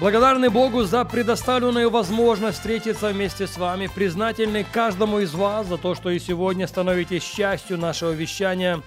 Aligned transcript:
Благодарны 0.00 0.48
Богу 0.48 0.84
за 0.84 1.04
предоставленную 1.04 1.90
возможность 1.90 2.56
встретиться 2.56 3.10
вместе 3.10 3.46
с 3.46 3.58
вами, 3.58 3.86
признательны 3.94 4.64
каждому 4.64 5.18
из 5.18 5.34
вас 5.34 5.66
за 5.66 5.76
то, 5.76 5.94
что 5.94 6.08
и 6.08 6.18
сегодня 6.18 6.66
становитесь 6.66 7.22
частью 7.22 7.76
нашего 7.76 8.12
вещания. 8.12 8.80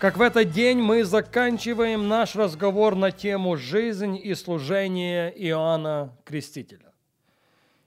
Как 0.00 0.16
в 0.16 0.20
этот 0.20 0.50
день 0.50 0.78
мы 0.78 1.04
заканчиваем 1.04 2.08
наш 2.08 2.34
разговор 2.34 2.96
на 2.96 3.12
тему 3.12 3.56
«Жизнь 3.56 4.18
и 4.20 4.34
служение 4.34 5.32
Иоанна 5.46 6.12
Крестителя». 6.24 6.92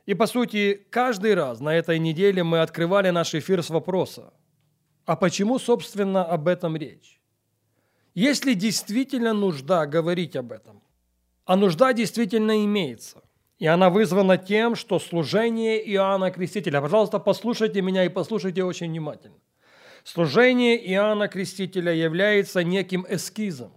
И 0.06 0.14
по 0.14 0.26
сути, 0.26 0.82
каждый 0.90 1.34
раз 1.34 1.60
на 1.60 1.76
этой 1.76 2.00
неделе 2.00 2.42
мы 2.46 2.62
открывали 2.62 3.10
наш 3.10 3.36
эфир 3.36 3.62
с 3.62 3.70
вопроса, 3.70 4.32
а 5.06 5.18
почему, 5.18 5.60
собственно, 5.60 6.24
об 6.24 6.48
этом 6.48 6.78
речь? 6.78 7.20
Есть 8.16 8.46
ли 8.46 8.56
действительно 8.56 9.34
нужда 9.34 9.86
говорить 9.86 10.38
об 10.38 10.53
этом? 10.53 10.81
А 11.50 11.55
нужда 11.55 11.94
действительно 11.94 12.64
имеется. 12.64 13.23
И 13.58 13.66
она 13.66 13.89
вызвана 13.89 14.38
тем, 14.38 14.75
что 14.75 15.00
служение 15.00 15.81
Иоанна 15.95 16.30
Крестителя. 16.30 16.80
Пожалуйста, 16.80 17.17
послушайте 17.17 17.81
меня 17.81 18.06
и 18.06 18.09
послушайте 18.09 18.64
очень 18.64 18.89
внимательно. 18.91 19.33
Служение 20.03 20.78
Иоанна 20.94 21.28
Крестителя 21.28 21.91
является 21.91 22.64
неким 22.64 23.03
эскизом. 23.09 23.72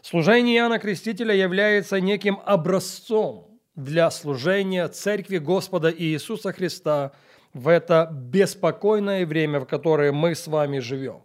Служение 0.00 0.56
Иоанна 0.56 0.78
Крестителя 0.78 1.34
является 1.34 2.00
неким 2.00 2.40
образцом 2.46 3.60
для 3.76 4.10
служения 4.10 4.88
Церкви 4.88 5.36
Господа 5.36 5.92
Иисуса 5.94 6.54
Христа 6.54 7.12
в 7.52 7.68
это 7.68 8.08
беспокойное 8.10 9.26
время, 9.26 9.60
в 9.60 9.66
которое 9.66 10.10
мы 10.10 10.34
с 10.34 10.46
вами 10.46 10.78
живем. 10.78 11.22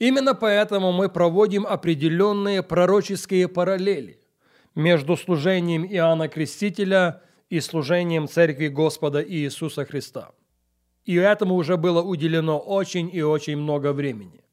Именно 0.00 0.34
поэтому 0.34 0.90
мы 0.90 1.08
проводим 1.08 1.64
определенные 1.64 2.64
пророческие 2.64 3.46
параллели– 3.46 4.20
между 4.76 5.16
служением 5.16 5.84
Иоанна 5.84 6.28
Крестителя 6.28 7.22
и 7.50 7.60
служением 7.60 8.28
Церкви 8.28 8.68
Господа 8.68 9.24
Иисуса 9.26 9.84
Христа. 9.84 10.30
И 11.04 11.16
этому 11.16 11.54
уже 11.54 11.76
было 11.76 12.02
уделено 12.02 12.58
очень 12.58 13.10
и 13.12 13.22
очень 13.22 13.56
много 13.56 13.92
времени. 13.92 14.44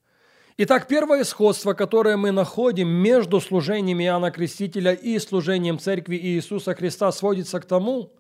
Итак, 0.55 0.88
первое 0.88 1.23
сходство, 1.23 1.73
которое 1.73 2.16
мы 2.16 2.31
находим 2.31 2.88
между 2.88 3.41
служением 3.41 3.99
Иоанна 4.01 4.31
Крестителя 4.31 4.94
и 4.94 5.17
служением 5.19 5.79
Церкви 5.79 6.16
Иисуса 6.16 6.75
Христа, 6.75 7.11
сводится 7.11 7.59
к 7.59 7.66
тому, 7.66 8.13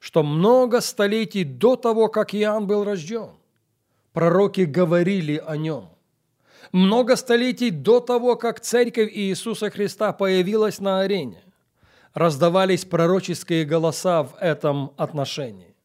что 0.00 0.22
много 0.24 0.80
столетий 0.80 1.44
до 1.44 1.76
того, 1.76 2.08
как 2.08 2.34
Иоанн 2.34 2.66
был 2.66 2.84
рожден, 2.84 3.30
пророки 4.12 4.62
говорили 4.62 5.42
о 5.46 5.56
нем. 5.56 5.88
Много 6.72 7.14
столетий 7.14 7.70
до 7.70 8.00
того, 8.00 8.34
как 8.34 8.60
Церковь 8.60 9.10
Иисуса 9.14 9.70
Христа 9.70 10.12
появилась 10.12 10.80
на 10.80 11.00
арене, 11.00 11.45
раздавались 12.16 12.86
пророческие 12.86 13.66
голоса 13.66 14.22
в 14.22 14.36
этом 14.40 14.92
отношении. 14.96 15.76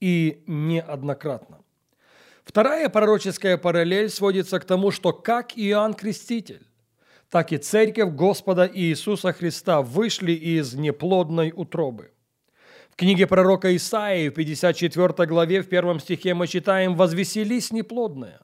И 0.00 0.42
неоднократно. 0.48 1.60
Вторая 2.44 2.88
пророческая 2.88 3.56
параллель 3.56 4.10
сводится 4.10 4.58
к 4.58 4.64
тому, 4.64 4.90
что 4.90 5.12
как 5.12 5.56
Иоанн 5.56 5.94
Креститель, 5.94 6.66
так 7.30 7.52
и 7.52 7.58
Церковь 7.58 8.12
Господа 8.12 8.68
Иисуса 8.72 9.32
Христа 9.32 9.80
вышли 9.80 10.32
из 10.32 10.74
неплодной 10.74 11.52
утробы. 11.54 12.10
В 12.90 12.96
книге 12.96 13.28
пророка 13.28 13.74
Исаии 13.76 14.30
в 14.30 14.34
54 14.34 15.28
главе 15.28 15.62
в 15.62 15.68
первом 15.68 16.00
стихе 16.00 16.34
мы 16.34 16.48
читаем 16.48 16.96
«Возвеселись 16.96 17.70
неплодная, 17.70 18.40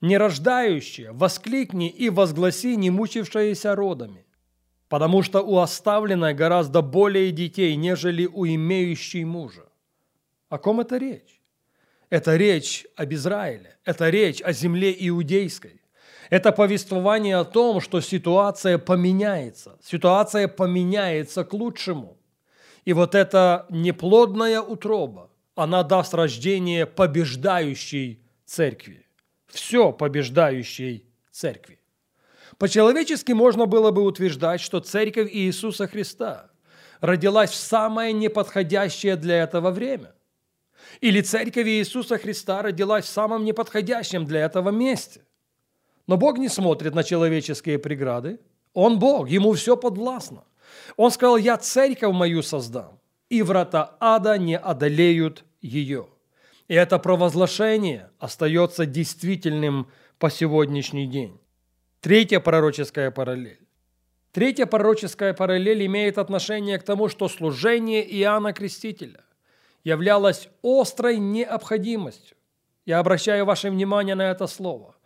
нерождающая, 0.00 1.12
воскликни 1.12 1.88
и 1.88 2.10
возгласи, 2.10 2.74
не 2.74 2.90
мучившаяся 2.90 3.76
родами 3.76 4.23
потому 4.94 5.24
что 5.24 5.42
у 5.42 5.58
оставленной 5.58 6.34
гораздо 6.34 6.80
более 6.80 7.32
детей, 7.32 7.74
нежели 7.74 8.26
у 8.26 8.46
имеющей 8.46 9.24
мужа. 9.24 9.64
О 10.48 10.56
ком 10.56 10.78
это 10.78 10.98
речь? 10.98 11.40
Это 12.10 12.36
речь 12.36 12.86
об 12.94 13.12
Израиле, 13.12 13.76
это 13.84 14.08
речь 14.08 14.40
о 14.40 14.52
земле 14.52 14.94
иудейской. 14.96 15.82
Это 16.30 16.52
повествование 16.52 17.38
о 17.38 17.44
том, 17.44 17.80
что 17.80 18.00
ситуация 18.00 18.78
поменяется, 18.78 19.76
ситуация 19.82 20.46
поменяется 20.46 21.42
к 21.42 21.52
лучшему. 21.54 22.16
И 22.84 22.92
вот 22.92 23.16
эта 23.16 23.66
неплодная 23.70 24.60
утроба, 24.60 25.28
она 25.56 25.82
даст 25.82 26.14
рождение 26.14 26.86
побеждающей 26.86 28.20
церкви. 28.44 29.04
Все 29.48 29.90
побеждающей 29.90 31.04
церкви. 31.32 31.80
По-человечески 32.58 33.32
можно 33.32 33.66
было 33.66 33.90
бы 33.90 34.02
утверждать, 34.02 34.60
что 34.60 34.80
Церковь 34.80 35.30
Иисуса 35.32 35.86
Христа 35.86 36.50
родилась 37.00 37.50
в 37.50 37.56
самое 37.56 38.12
неподходящее 38.12 39.16
для 39.16 39.42
этого 39.42 39.70
время. 39.70 40.14
Или 41.00 41.20
Церковь 41.20 41.66
Иисуса 41.66 42.18
Христа 42.18 42.62
родилась 42.62 43.04
в 43.04 43.08
самом 43.08 43.44
неподходящем 43.44 44.24
для 44.24 44.44
этого 44.44 44.70
месте. 44.70 45.22
Но 46.06 46.16
Бог 46.16 46.38
не 46.38 46.48
смотрит 46.48 46.94
на 46.94 47.02
человеческие 47.02 47.78
преграды. 47.78 48.38
Он 48.72 48.98
Бог, 48.98 49.28
Ему 49.28 49.52
все 49.52 49.76
подвластно. 49.76 50.44
Он 50.96 51.10
сказал, 51.10 51.36
я 51.36 51.56
церковь 51.56 52.14
мою 52.14 52.42
создам, 52.42 52.98
и 53.28 53.42
врата 53.42 53.96
ада 54.00 54.38
не 54.38 54.56
одолеют 54.56 55.44
ее. 55.60 56.08
И 56.68 56.74
это 56.74 56.98
провозглашение 56.98 58.10
остается 58.18 58.86
действительным 58.86 59.88
по 60.18 60.30
сегодняшний 60.30 61.06
день. 61.06 61.38
Третья 62.04 62.38
пророческая 62.38 63.10
параллель. 63.10 63.66
Третья 64.30 64.66
пророческая 64.66 65.32
параллель 65.32 65.86
имеет 65.86 66.18
отношение 66.18 66.78
к 66.78 66.82
тому, 66.82 67.08
что 67.08 67.30
служение 67.30 68.04
Иоанна 68.20 68.52
Крестителя 68.52 69.24
являлось 69.84 70.50
острой 70.62 71.16
необходимостью. 71.16 72.36
Я 72.84 72.98
обращаю 72.98 73.46
ваше 73.46 73.70
внимание 73.70 74.16
на 74.16 74.30
это 74.30 74.46
слово. 74.46 74.96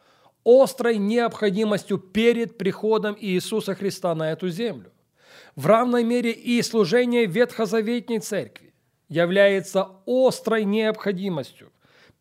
Острой 0.44 0.98
необходимостью 0.98 1.98
перед 1.98 2.58
приходом 2.58 3.16
Иисуса 3.16 3.76
Христа 3.76 4.16
на 4.16 4.32
эту 4.32 4.48
землю. 4.48 4.91
В 5.54 5.66
равной 5.66 6.03
мере 6.03 6.32
и 6.32 6.60
служение 6.62 7.26
Ветхозаветней 7.26 8.19
Церкви 8.19 8.75
является 9.08 9.88
острой 10.04 10.64
необходимостью 10.64 11.70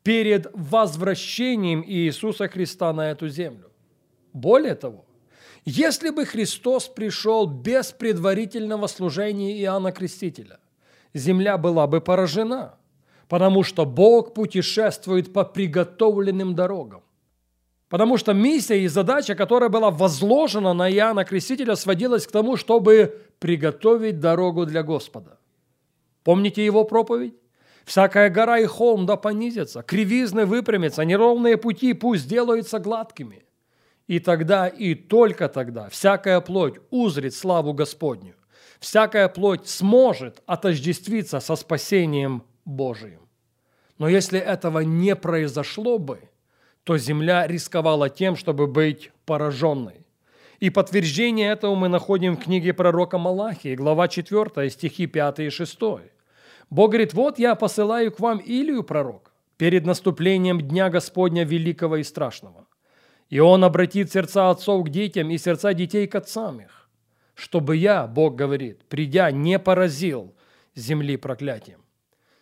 перед 0.03 0.45
возвращением 0.53 1.83
Иисуса 1.83 2.47
Христа 2.47 2.93
на 2.93 3.09
эту 3.09 3.27
землю. 3.27 3.71
Более 4.37 4.75
того, 4.75 5.03
если 5.65 6.11
бы 6.11 6.23
Христос 6.23 6.87
пришел 6.87 7.47
без 7.47 7.91
предварительного 7.91 8.85
служения 8.85 9.59
Иоанна 9.63 9.91
Крестителя, 9.91 10.59
земля 11.15 11.57
была 11.57 11.87
бы 11.87 12.01
поражена, 12.01 12.75
потому 13.29 13.63
что 13.63 13.83
Бог 13.83 14.35
путешествует 14.35 15.33
по 15.33 15.43
приготовленным 15.43 16.53
дорогам. 16.53 17.01
Потому 17.89 18.17
что 18.17 18.33
миссия 18.33 18.83
и 18.83 18.87
задача, 18.87 19.33
которая 19.33 19.69
была 19.69 19.89
возложена 19.89 20.73
на 20.73 20.87
Иоанна 20.91 21.25
Крестителя, 21.25 21.75
сводилась 21.75 22.27
к 22.27 22.31
тому, 22.31 22.57
чтобы 22.57 23.19
приготовить 23.39 24.19
дорогу 24.19 24.67
для 24.67 24.83
Господа. 24.83 25.39
Помните 26.23 26.63
его 26.63 26.83
проповедь? 26.83 27.33
Всякая 27.85 28.29
гора 28.29 28.59
и 28.59 28.65
холм 28.65 29.07
да 29.07 29.15
понизятся, 29.15 29.81
кривизны 29.81 30.45
выпрямятся, 30.45 31.05
неровные 31.05 31.57
пути 31.57 31.93
пусть 31.93 32.27
делаются 32.27 32.77
гладкими. 32.77 33.46
И 34.07 34.19
тогда, 34.19 34.67
и 34.67 34.95
только 34.95 35.49
тогда, 35.49 35.89
всякая 35.89 36.39
плоть 36.39 36.75
узрит 36.89 37.35
славу 37.35 37.73
Господню. 37.73 38.35
Всякая 38.79 39.27
плоть 39.27 39.67
сможет 39.67 40.41
отождествиться 40.45 41.39
со 41.39 41.55
спасением 41.55 42.43
Божиим. 42.63 43.21
Но 43.97 44.07
если 44.07 44.39
этого 44.39 44.79
не 44.79 45.15
произошло 45.15 45.97
бы, 45.97 46.19
то 46.83 46.97
земля 46.97 47.47
рисковала 47.47 48.09
тем, 48.09 48.35
чтобы 48.35 48.67
быть 48.67 49.11
пораженной. 49.25 50.05
И 50.59 50.69
подтверждение 50.69 51.51
этого 51.51 51.75
мы 51.75 51.89
находим 51.89 52.37
в 52.37 52.43
книге 52.43 52.73
пророка 52.73 53.17
Малахии, 53.17 53.75
глава 53.75 54.07
4, 54.07 54.69
стихи 54.69 55.05
5 55.05 55.39
и 55.39 55.49
6. 55.49 55.79
Бог 56.69 56.91
говорит, 56.91 57.13
вот 57.13 57.39
я 57.39 57.55
посылаю 57.55 58.11
к 58.11 58.19
вам 58.19 58.37
Илию 58.37 58.83
пророка 58.83 59.31
перед 59.57 59.85
наступлением 59.85 60.61
Дня 60.61 60.89
Господня 60.89 61.43
великого 61.43 61.97
и 61.97 62.03
страшного. 62.03 62.66
И 63.29 63.39
Он 63.39 63.63
обратит 63.63 64.11
сердца 64.11 64.49
отцов 64.49 64.85
к 64.85 64.89
детям 64.89 65.29
и 65.29 65.37
сердца 65.37 65.73
детей 65.73 66.07
к 66.07 66.15
отцам 66.15 66.61
их, 66.61 66.89
чтобы 67.33 67.75
я, 67.75 68.07
Бог 68.07 68.35
говорит, 68.35 68.85
придя, 68.85 69.31
не 69.31 69.59
поразил 69.59 70.33
земли 70.75 71.17
проклятием. 71.17 71.81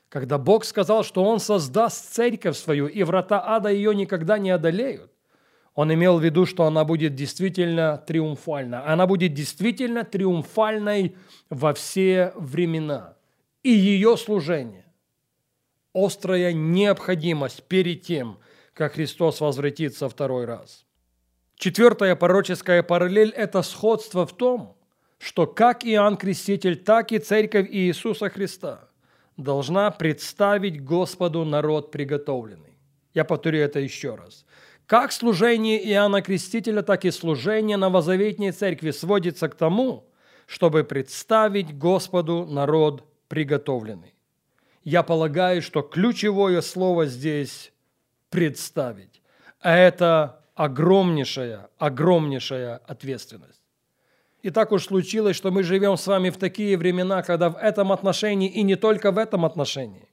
Когда 0.09 0.37
Бог 0.37 0.63
сказал, 0.63 1.03
что 1.03 1.23
Он 1.23 1.39
создаст 1.39 2.13
церковь 2.13 2.57
свою, 2.57 2.87
и 2.87 3.03
врата 3.03 3.43
ада 3.43 3.69
ее 3.69 3.95
никогда 3.95 4.37
не 4.37 4.51
одолеют, 4.51 5.11
Он 5.73 5.93
имел 5.93 6.19
в 6.19 6.23
виду, 6.23 6.45
что 6.45 6.65
она 6.65 6.85
будет 6.85 7.15
действительно 7.15 7.97
триумфальна. 7.97 8.87
Она 8.87 9.07
будет 9.07 9.33
действительно 9.33 10.03
триумфальной 10.03 11.15
во 11.49 11.73
все 11.73 12.31
времена. 12.35 13.17
И 13.63 13.71
ее 13.71 14.15
служение– 14.15 14.85
острая 15.95 16.53
необходимость 16.53 17.63
перед 17.63 18.03
тем, 18.03 18.37
как 18.75 18.93
Христос 18.93 19.39
возвратится 19.39 20.09
второй 20.09 20.45
раз. 20.45 20.85
Четвертая 21.55 22.15
пророческая 22.15 22.83
параллель– 22.83 23.29
это 23.35 23.63
сходство 23.63 24.27
в 24.27 24.35
том, 24.35 24.77
что 25.17 25.47
как 25.47 25.85
Иоанн 25.85 26.17
Креститель, 26.17 26.75
так 26.75 27.13
и 27.13 27.19
Церковь 27.19 27.69
Иисуса 27.71 28.29
Христа 28.29 28.89
должна 29.37 29.89
представить 29.91 30.83
Господу 30.83 31.45
народ 31.45 31.91
приготовленный. 31.91 32.77
Я 33.13 33.23
повторю 33.23 33.59
это 33.59 33.79
еще 33.79 34.15
раз. 34.15 34.45
Как 34.85 35.13
служение 35.13 35.81
Иоанна 35.91 36.21
Крестителя, 36.21 36.81
так 36.81 37.05
и 37.05 37.11
служение 37.11 37.77
Новозаветней 37.77 38.51
Церкви 38.51 38.91
сводится 38.91 39.47
к 39.47 39.55
тому, 39.55 40.11
чтобы 40.47 40.83
представить 40.83 41.77
Господу 41.77 42.45
народ 42.45 43.05
приготовленный. 43.29 44.15
Я 44.83 45.01
полагаю, 45.01 45.61
что 45.61 45.81
ключевое 45.81 46.61
слово 46.61 47.05
здесь 47.05 47.71
представить. 48.35 49.21
А 49.61 49.77
это 49.77 50.41
огромнейшая, 50.55 51.69
огромнейшая 51.77 52.81
ответственность. 52.85 53.61
И 54.41 54.49
так 54.49 54.73
уж 54.73 54.87
случилось, 54.87 55.37
что 55.37 55.51
мы 55.51 55.63
живем 55.63 55.95
с 55.95 56.05
вами 56.05 56.29
в 56.29 56.37
такие 56.37 56.77
времена, 56.77 57.23
когда 57.23 57.49
в 57.49 57.55
этом 57.55 57.93
отношении 57.93 58.49
и 58.49 58.61
не 58.63 58.75
только 58.75 59.11
в 59.11 59.17
этом 59.17 59.45
отношении 59.45 60.09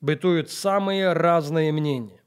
бытуют 0.00 0.50
самые 0.50 1.12
разные 1.12 1.70
мнения. 1.70 2.22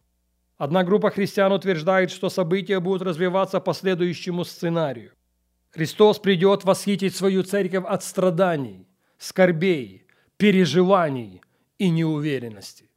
Одна 0.58 0.84
группа 0.84 1.10
христиан 1.10 1.52
утверждает, 1.52 2.12
что 2.12 2.30
события 2.30 2.80
будут 2.80 3.02
развиваться 3.02 3.60
по 3.60 3.74
следующему 3.74 4.46
сценарию. 4.46 5.12
Христос 5.72 6.20
придет 6.20 6.66
восхитить 6.66 7.16
свою 7.16 7.42
церковь 7.42 7.86
от 7.88 8.04
страданий, 8.04 8.88
скорбей, 9.18 10.06
переживаний 10.38 11.42
и 11.80 11.90
неуверенности. 11.90 12.91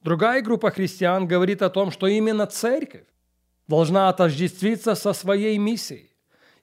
Другая 0.00 0.40
группа 0.40 0.70
христиан 0.70 1.26
говорит 1.26 1.62
о 1.62 1.70
том, 1.70 1.90
что 1.90 2.06
именно 2.06 2.46
церковь 2.46 3.04
должна 3.68 4.08
отождествиться 4.08 4.94
со 4.94 5.12
своей 5.12 5.58
миссией. 5.58 6.10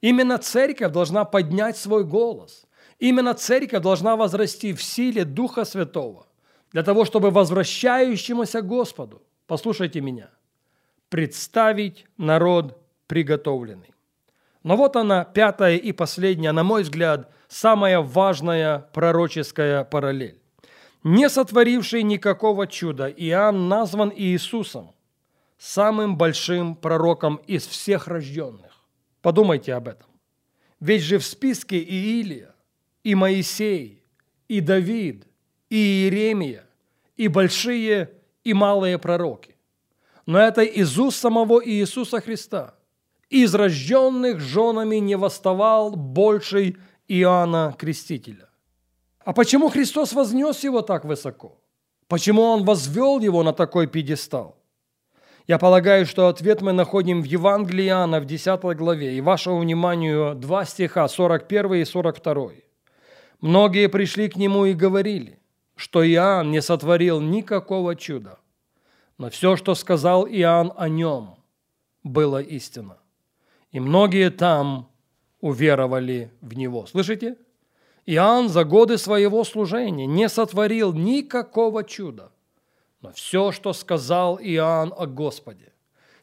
Именно 0.02 0.38
церковь 0.40 0.92
должна 0.92 1.24
поднять 1.24 1.78
свой 1.78 2.04
голос. 2.04 2.66
Именно 3.00 3.36
церковь 3.36 3.84
должна 3.84 4.16
возрасти 4.16 4.74
в 4.74 4.82
силе 4.82 5.24
Духа 5.24 5.66
Святого 5.66 6.28
для 6.72 6.84
того, 6.84 7.06
чтобы 7.06 7.32
возвращающемуся 7.32 8.62
Господу, 8.62 9.22
послушайте 9.46 10.02
меня, 10.02 10.30
представить 11.10 12.06
народ 12.18 12.82
приготовленный. 13.08 13.94
Но 14.64 14.76
вот 14.76 14.96
она, 14.96 15.24
пятая 15.24 15.78
и 15.78 15.92
последняя, 15.92 16.52
на 16.52 16.64
мой 16.64 16.84
взгляд, 16.84 17.32
самая 17.48 18.02
важная 18.02 18.80
пророческая 18.94 19.84
параллель 19.84 20.42
не 21.08 21.30
сотворивший 21.30 22.04
никакого 22.04 22.68
чуда, 22.68 23.08
Иоанн 23.08 23.70
назван 23.70 24.12
Иисусом, 24.14 24.94
самым 25.58 26.18
большим 26.18 26.76
пророком 26.76 27.38
из 27.48 27.66
всех 27.66 28.08
рожденных. 28.08 28.84
Подумайте 29.22 29.74
об 29.74 29.88
этом. 29.88 30.08
Ведь 30.82 31.02
же 31.02 31.18
в 31.18 31.26
списке 31.26 31.78
и 31.80 32.20
Илия, 32.20 32.54
и 33.04 33.16
Моисей, 33.16 34.04
и 34.50 34.60
Давид, 34.60 35.26
и 35.70 35.78
Иеремия, 35.78 36.66
и 37.16 37.30
большие, 37.30 38.12
и 38.44 38.54
малые 38.54 38.98
пророки. 38.98 39.56
Но 40.26 40.38
это 40.40 40.62
из 40.62 41.00
уст 41.00 41.18
самого 41.18 41.66
Иисуса 41.66 42.20
Христа. 42.20 42.76
Из 43.30 43.56
рожденных 43.56 44.42
женами 44.42 44.98
не 44.98 45.16
восставал 45.16 45.96
больший 45.96 46.78
Иоанна 47.08 47.76
Крестителя. 47.78 48.47
А 49.28 49.34
почему 49.34 49.68
Христос 49.68 50.14
вознес 50.14 50.64
его 50.64 50.82
так 50.82 51.04
высоко? 51.04 51.60
Почему 52.08 52.44
Он 52.44 52.64
возвел 52.64 53.20
его 53.20 53.44
на 53.44 53.52
такой 53.52 53.86
пьедестал? 53.86 54.56
Я 55.48 55.58
полагаю, 55.58 56.06
что 56.06 56.30
ответ 56.30 56.62
мы 56.62 56.72
находим 56.72 57.22
в 57.22 57.26
Евангелии 57.26 57.88
Иоанна 57.88 58.22
в 58.22 58.26
10 58.26 58.78
главе, 58.78 59.18
и 59.18 59.20
вашему 59.20 59.60
вниманию 59.60 60.34
два 60.34 60.64
стиха, 60.64 61.06
41 61.10 61.74
и 61.74 61.84
42. 61.84 62.52
Многие 63.42 63.90
пришли 63.90 64.30
к 64.30 64.38
Нему 64.38 64.64
и 64.64 64.74
говорили, 64.74 65.40
что 65.76 66.10
Иоанн 66.10 66.50
не 66.50 66.62
сотворил 66.62 67.20
никакого 67.20 67.98
чуда, 67.98 68.40
но 69.18 69.30
все, 69.30 69.58
что 69.58 69.76
сказал 69.76 70.26
Иоанн 70.26 70.72
о 70.78 70.88
нем, 70.88 71.36
было 72.02 72.42
истина. 72.42 72.98
И 73.74 73.82
многие 73.82 74.32
там 74.32 74.88
уверовали 75.42 76.32
в 76.40 76.54
Него. 76.54 76.86
Слышите? 76.86 77.36
Иоанн 78.10 78.48
за 78.48 78.64
годы 78.64 78.98
своего 78.98 79.44
служения 79.44 80.06
не 80.06 80.30
сотворил 80.30 80.94
никакого 80.94 81.84
чуда. 81.84 82.32
Но 83.02 83.12
все, 83.12 83.52
что 83.52 83.74
сказал 83.74 84.40
Иоанн 84.42 84.94
о 84.98 85.06
Господе, 85.06 85.74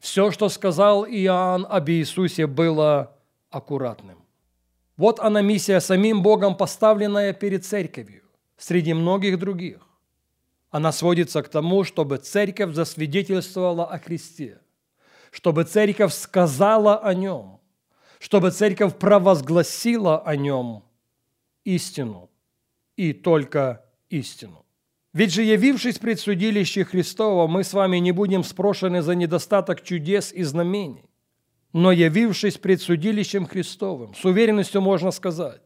все, 0.00 0.30
что 0.30 0.48
сказал 0.48 1.04
Иоанн 1.04 1.66
об 1.68 1.90
Иисусе, 1.90 2.46
было 2.46 3.14
аккуратным. 3.50 4.18
Вот 4.96 5.20
она 5.20 5.42
миссия 5.42 5.78
самим 5.80 6.22
Богом, 6.22 6.56
поставленная 6.56 7.34
перед 7.34 7.66
церковью, 7.66 8.22
среди 8.56 8.94
многих 8.94 9.38
других. 9.38 9.80
Она 10.70 10.90
сводится 10.90 11.42
к 11.42 11.48
тому, 11.48 11.84
чтобы 11.84 12.16
церковь 12.16 12.74
засвидетельствовала 12.74 13.84
о 13.84 13.98
Христе, 13.98 14.58
чтобы 15.30 15.64
церковь 15.64 16.14
сказала 16.14 16.96
о 16.96 17.12
Нем, 17.12 17.60
чтобы 18.20 18.52
церковь 18.52 18.96
провозгласила 18.96 20.18
о 20.18 20.34
Нем– 20.34 20.82
истину 21.64 22.30
и 22.96 23.12
только 23.12 23.84
истину. 24.10 24.64
Ведь 25.12 25.32
же, 25.32 25.42
явившись 25.42 25.98
пред 25.98 26.20
судилище 26.20 26.84
Христово, 26.84 27.46
мы 27.46 27.62
с 27.62 27.72
вами 27.72 27.98
не 27.98 28.12
будем 28.12 28.42
спрошены 28.42 29.00
за 29.00 29.14
недостаток 29.14 29.82
чудес 29.82 30.32
и 30.32 30.42
знамений, 30.42 31.08
но 31.72 31.92
явившись 31.92 32.58
пред 32.58 32.82
судилищем 32.82 33.46
Христовым, 33.46 34.14
с 34.14 34.24
уверенностью 34.24 34.80
можно 34.80 35.12
сказать, 35.12 35.62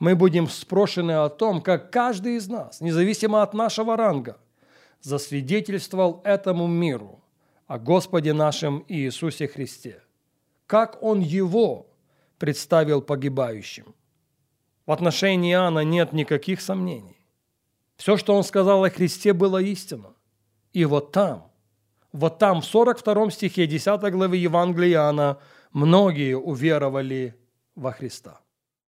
мы 0.00 0.16
будем 0.16 0.48
спрошены 0.48 1.12
о 1.12 1.28
том, 1.28 1.62
как 1.62 1.92
каждый 1.92 2.36
из 2.36 2.48
нас, 2.48 2.80
независимо 2.80 3.42
от 3.42 3.54
нашего 3.54 3.96
ранга, 3.96 4.38
засвидетельствовал 5.00 6.20
этому 6.24 6.66
миру 6.66 7.22
о 7.68 7.78
Господе 7.78 8.32
нашем 8.32 8.84
Иисусе 8.88 9.46
Христе, 9.46 10.02
как 10.66 11.00
Он 11.00 11.20
Его 11.20 11.86
представил 12.38 13.02
погибающим– 13.02 13.94
в 14.86 14.92
отношении 14.92 15.52
Иоанна 15.52 15.80
нет 15.80 16.12
никаких 16.12 16.60
сомнений. 16.60 17.18
Все, 17.96 18.16
что 18.16 18.34
он 18.34 18.44
сказал 18.44 18.84
о 18.84 18.90
Христе, 18.90 19.32
было 19.32 19.58
истинно. 19.58 20.14
И 20.72 20.84
вот 20.84 21.12
там, 21.12 21.50
вот 22.12 22.38
там, 22.38 22.60
в 22.60 22.64
42 22.64 23.30
стихе 23.30 23.66
10 23.66 24.00
главы 24.12 24.36
Евангелия 24.36 24.92
Иоанна, 24.92 25.38
многие 25.72 26.36
уверовали 26.36 27.34
во 27.74 27.92
Христа. 27.92 28.40